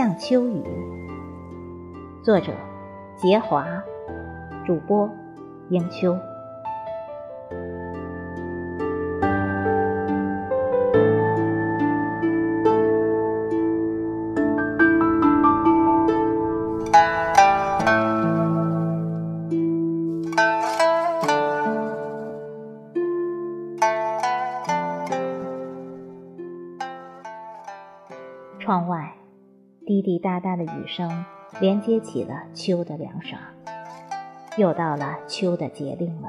[0.00, 0.64] 向秋雨。
[2.24, 2.54] 作者：
[3.16, 3.66] 杰华，
[4.66, 5.06] 主播：
[5.68, 6.16] 英秋。
[28.58, 29.12] 窗外，
[29.90, 31.24] 滴滴答答的雨声
[31.58, 33.40] 连接起了秋的凉爽。
[34.56, 36.28] 又到了秋的节令了，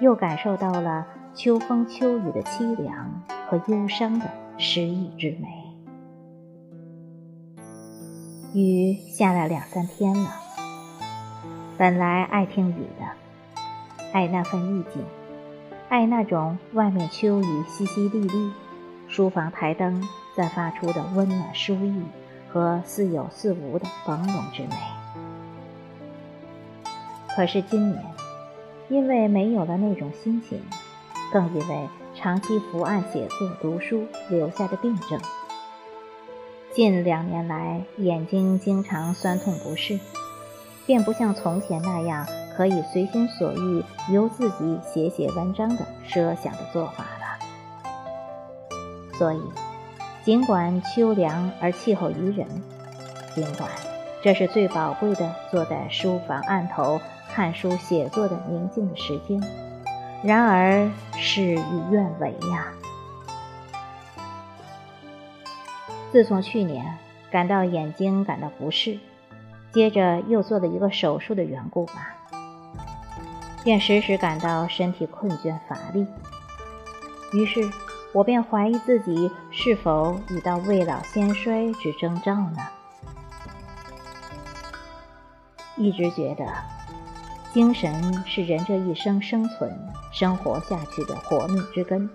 [0.00, 4.24] 又感受到了秋风秋雨的凄凉和忧伤的
[4.56, 5.76] 诗意之美。
[8.54, 10.30] 雨下了两三天了，
[11.76, 13.04] 本来爱听雨的，
[14.14, 15.04] 爱那份意境，
[15.90, 18.50] 爱那种外面秋雨淅淅沥沥，
[19.08, 20.02] 书房台灯。
[20.34, 22.02] 散发出的温暖舒意
[22.48, 24.76] 和似有似无的朦胧之美。
[27.36, 28.04] 可是今年，
[28.88, 30.60] 因为没有了那种心情，
[31.32, 35.20] 更因为长期伏案写作、读书留下的病症，
[36.72, 39.98] 近两年来眼睛经常酸痛不适，
[40.86, 47.38] 便不像从前那样可以随心所欲由自己写写文章的奢想的做法了。
[49.18, 49.40] 所以。
[50.24, 52.48] 尽管秋凉而气候宜人，
[53.34, 53.68] 尽管
[54.22, 59.38] 这是最宝贵的坐在书房案头看书写作的宁静的时间，
[60.22, 61.58] 然而事与
[61.90, 62.72] 愿违呀。
[66.10, 66.96] 自从去年
[67.30, 68.98] 感到眼睛感到不适，
[69.74, 72.14] 接着又做了一个手术的缘故吧，
[73.62, 76.06] 便时时感到身体困倦乏力，
[77.34, 77.60] 于是。
[78.14, 82.58] 我便怀疑自己是否已到未老先衰之征兆呢？
[85.76, 86.46] 一直觉得，
[87.52, 89.76] 精神是人这一生生存、
[90.12, 92.08] 生活下去的活命之根，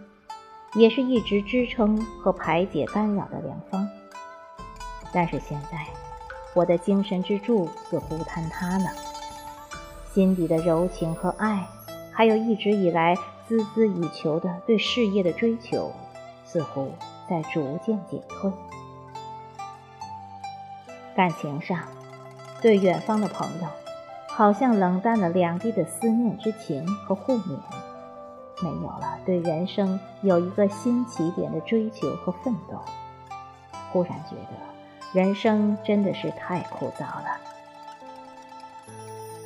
[0.73, 3.85] 也是一直支撑和排解干扰的良方。
[5.11, 5.85] 但是现在，
[6.53, 8.85] 我的精神支柱似乎坍塌了，
[10.13, 11.67] 心底的柔情和爱，
[12.13, 13.17] 还有一直以来。
[13.49, 15.91] 孜孜以求的对事业的追求，
[16.45, 16.91] 似乎
[17.27, 18.51] 在逐渐减退。
[21.15, 21.79] 感情上，
[22.61, 23.67] 对远方的朋友，
[24.27, 27.57] 好像冷淡了两地的思念之情和互勉，
[28.61, 32.79] 没有了对人生有一个新起点的追求和奋斗。
[33.91, 37.39] 忽然觉得，人生真的是太枯燥了，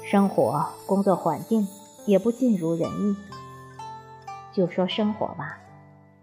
[0.03, 1.65] 生活、工作环境
[2.05, 3.15] 也不尽如人意。
[4.53, 5.57] 就说生活吧，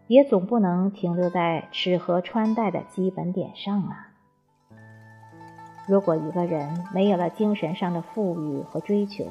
[0.06, 4.06] 也总不能停留在吃喝穿戴的基本点上啊。
[5.88, 9.26] 如果一个人没有了精神上的富裕和追求，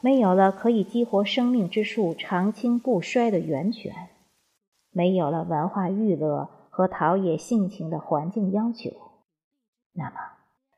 [0.00, 3.94] 没有了可以激活生命之树长青不衰的源泉，
[4.90, 8.90] 没有了文化娱乐和陶冶性情的环境要求，
[9.92, 10.16] 那么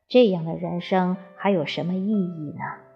[0.07, 2.88] 这样的人生还有什么意义呢？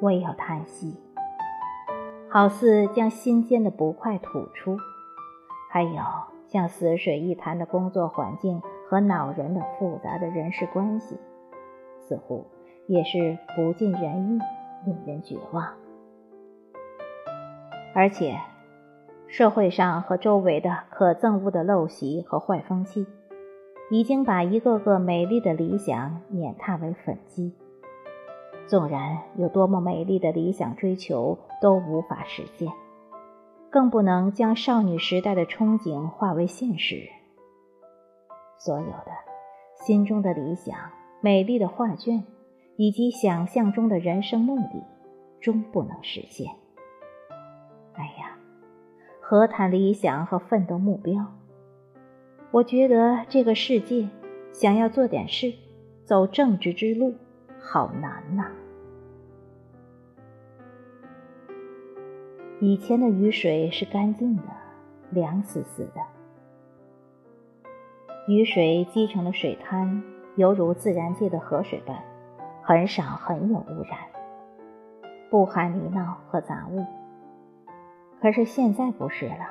[0.00, 0.96] 我也要叹息，
[2.30, 4.76] 好似将心间的不快吐出；
[5.70, 6.02] 还有
[6.46, 11.18] 像死水一潭的工作环境和恼人的复杂的人事关系，
[11.98, 12.46] 似乎
[12.86, 14.38] 也是不尽人意，
[14.86, 15.64] 令人绝望。
[17.94, 18.38] 而且，
[19.26, 23.06] 社会上和周围的可憎恶的陋习和坏风气，
[23.90, 27.54] 已经把一个个美丽的理想碾踏为粉机。
[28.70, 32.68] 纵然有多么美丽的理想追求，都无法实现，
[33.68, 37.08] 更不能将少女时代的憧憬化为现实。
[38.58, 39.10] 所有的
[39.74, 40.76] 心中的理想、
[41.20, 42.22] 美丽的画卷，
[42.76, 44.84] 以及想象中的人生目的，
[45.40, 46.46] 终不能实现。
[47.94, 48.38] 哎呀，
[49.20, 51.26] 何谈理想和奋斗目标？
[52.52, 54.08] 我觉得这个世界
[54.52, 55.52] 想要做点事，
[56.04, 57.14] 走正直之路。
[57.62, 58.46] 好难呐！
[62.60, 64.42] 以前的雨水是干净的，
[65.10, 66.00] 凉丝丝的。
[68.28, 70.02] 雨水积成的水滩，
[70.36, 72.02] 犹如自然界的河水般，
[72.62, 73.98] 很少很有污染，
[75.30, 76.84] 不含泥淖和杂物。
[78.20, 79.46] 可是现在不是了，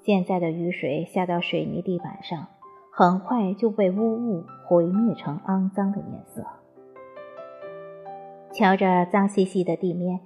[0.00, 2.48] 现在的雨水下到水泥地板上，
[2.92, 6.44] 很快就被污物毁灭成肮脏的颜色。
[8.60, 10.20] 瞧着脏兮兮的地面，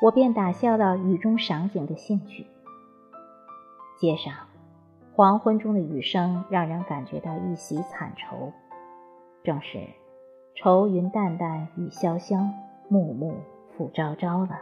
[0.00, 2.46] 我便打消了雨中赏景的兴趣。
[3.98, 4.32] 街上
[5.12, 8.50] 黄昏中的雨声让人感觉到一袭惨愁，
[9.44, 9.78] 正是
[10.54, 12.48] 愁云淡淡雨潇潇，
[12.88, 13.34] 暮暮
[13.76, 14.58] 复朝朝了。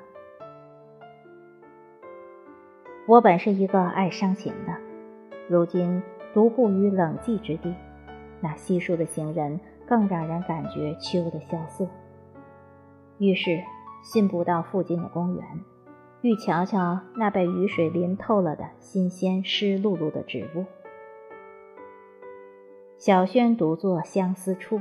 [3.06, 4.76] 我本是一个爱伤情的，
[5.48, 6.02] 如今
[6.34, 7.72] 独步于冷寂之地，
[8.40, 11.86] 那稀疏的行人更让人感觉秋的萧瑟。
[13.18, 13.62] 于是，
[14.02, 15.44] 信步到附近的公园，
[16.22, 20.64] 欲瞧瞧那被雨水淋透了的新鲜湿漉漉的植物。
[22.98, 24.80] 小轩独坐相思处，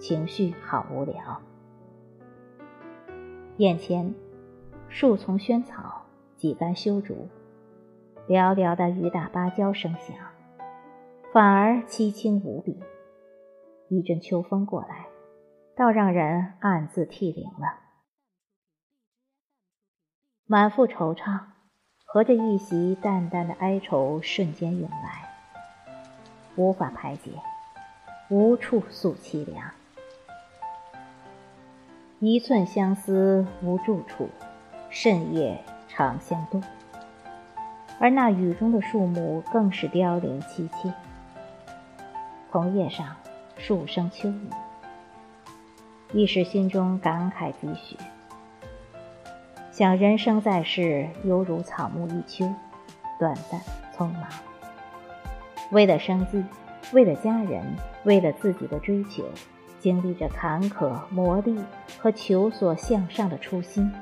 [0.00, 1.40] 情绪好无聊。
[3.58, 4.14] 眼前，
[4.88, 6.02] 树丛萱草，
[6.36, 7.28] 几竿修竹。
[8.26, 10.16] 寥寥的雨打芭蕉声响，
[11.32, 12.78] 反而凄清无比。
[13.88, 15.06] 一阵秋风过来，
[15.78, 17.78] 倒让人暗自涕零了。
[20.44, 21.38] 满腹惆怅，
[22.04, 25.30] 和着一袭淡淡的哀愁瞬间涌来，
[26.56, 27.30] 无法排解，
[28.28, 29.70] 无处诉凄凉。
[32.18, 34.28] 一寸相思无住处，
[34.90, 36.60] 甚夜长相渡。
[38.00, 40.92] 而那雨中的树木更是凋零凄切，
[42.50, 43.14] 红叶上
[43.56, 44.50] 数声秋雨，
[46.12, 47.96] 一时心中感慨几许。
[49.70, 52.50] 想人生在世，犹如草木一秋，
[53.18, 53.60] 短暂
[53.96, 54.24] 匆忙。
[55.70, 56.42] 为了生计，
[56.92, 57.62] 为了家人，
[58.04, 59.22] 为了自己的追求，
[59.78, 61.62] 经历着坎坷磨砺
[62.00, 63.92] 和求索向上的初心。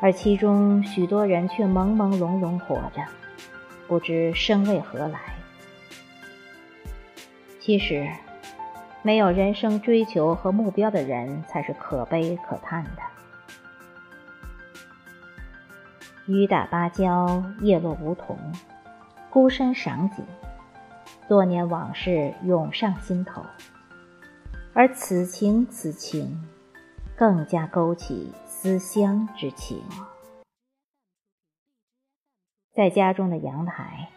[0.00, 3.04] 而其中许多人却朦朦胧胧活着，
[3.86, 5.20] 不知生为何来。
[7.60, 8.08] 其实，
[9.02, 13.02] 没有人生追求和目标的人才是可悲可叹的。
[16.26, 18.38] 雨打芭蕉，叶落梧桐，
[19.30, 20.24] 孤身赏景，
[21.28, 23.44] 多年往事涌上心头。
[24.72, 26.48] 而此情此情，
[27.16, 28.32] 更加勾起。
[28.62, 29.82] 思乡之情，
[32.74, 34.10] 在家中的阳台，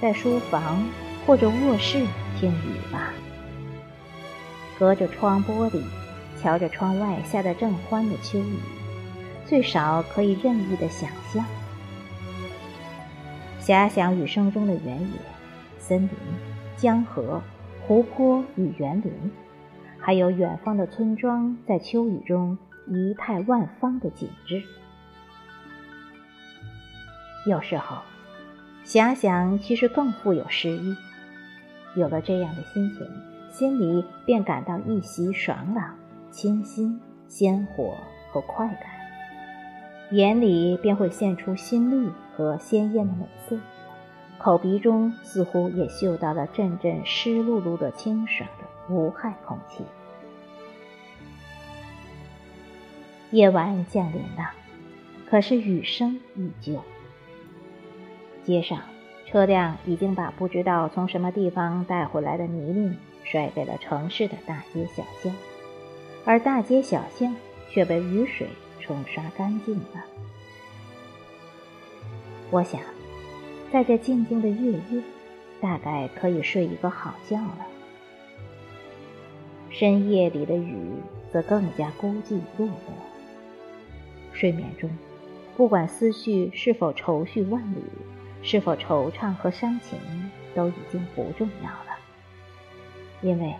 [0.00, 0.82] 在书房
[1.24, 2.04] 或者卧室
[2.36, 3.12] 听雨吧。
[4.80, 5.82] 隔着窗玻璃，
[6.40, 8.56] 瞧着窗外下得正欢的秋雨，
[9.44, 11.44] 最少可以任意的想象。
[13.60, 15.08] 遐想雨声中的原野、
[15.78, 16.10] 森林、
[16.78, 17.42] 江河、
[17.86, 19.12] 湖泊与园林，
[19.98, 22.56] 还有远方的村庄，在秋雨中。
[22.86, 24.60] 仪态万方的景致，
[27.46, 27.98] 有时候
[28.82, 30.96] 想想，其实更富有诗意。
[31.94, 33.06] 有了这样的心情，
[33.50, 35.94] 心里便感到一袭爽朗、
[36.30, 37.96] 清新、鲜活
[38.30, 38.86] 和快感，
[40.12, 43.58] 眼里便会现出新绿和鲜艳的美色，
[44.38, 49.84] 口鼻中似乎也嗅到了阵阵湿漉漉的清爽的无害空气。
[53.32, 54.52] 夜晚降临了，
[55.28, 56.80] 可是雨声依旧。
[58.42, 58.80] 街上
[59.26, 62.96] 车辆已经把不知道从什么地方带回来的泥泞
[63.30, 65.32] 甩给了城市的大街小巷，
[66.24, 67.36] 而大街小巷
[67.70, 68.48] 却被雨水
[68.80, 70.04] 冲刷干净了。
[72.50, 72.80] 我想，
[73.72, 75.02] 在这静静的月夜，
[75.60, 77.66] 大概可以睡一个好觉了。
[79.70, 80.76] 深夜里的雨
[81.32, 82.72] 则更加孤寂落寞。
[84.32, 84.90] 睡眠中，
[85.56, 87.82] 不管思绪是否愁绪万缕，
[88.42, 89.96] 是否惆怅和伤情，
[90.52, 91.89] 都已经不重要了。
[93.22, 93.54] 因为，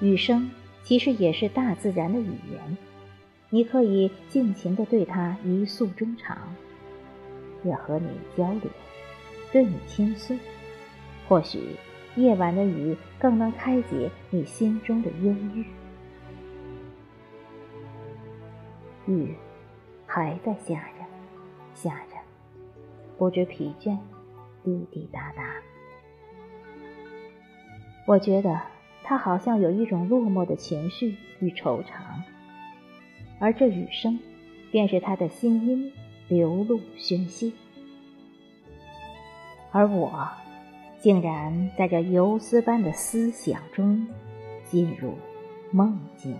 [0.00, 0.50] 雨声
[0.82, 2.76] 其实也是大自然的语言，
[3.50, 6.36] 你可以尽情的对它一诉衷肠，
[7.64, 8.70] 也和你交流，
[9.52, 10.36] 对你倾诉。
[11.28, 11.76] 或许，
[12.16, 15.64] 夜晚的雨更能开解你心中的忧郁。
[19.06, 19.34] 雨。
[20.06, 21.04] 还在下着，
[21.74, 22.16] 下着，
[23.18, 23.98] 不知疲倦，
[24.62, 25.56] 滴滴答答。
[28.06, 28.60] 我觉得
[29.04, 31.84] 他好像有一种落寞的情绪与惆怅，
[33.38, 34.18] 而这雨声
[34.72, 35.92] 便是他的心音
[36.26, 37.52] 流露宣泄。
[39.70, 40.26] 而我
[41.00, 44.08] 竟然在这游丝般的思想中
[44.64, 45.14] 进入
[45.70, 46.34] 梦境。